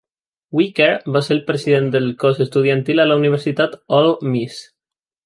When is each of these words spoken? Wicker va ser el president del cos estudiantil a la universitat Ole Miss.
Wicker 0.59 0.87
va 1.17 1.21
ser 1.27 1.35
el 1.35 1.43
president 1.51 1.91
del 1.97 2.07
cos 2.23 2.41
estudiantil 2.47 3.05
a 3.05 3.05
la 3.11 3.19
universitat 3.23 3.77
Ole 3.99 4.17
Miss. 4.31 4.59